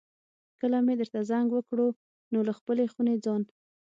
کله 0.59 0.77
مې 0.85 0.93
درته 0.99 1.19
زنګ 1.29 1.47
وکړ 1.53 1.79
نو 2.31 2.39
له 2.47 2.53
خپلې 2.59 2.85
خونې 2.93 3.15
ځان. 3.25 3.41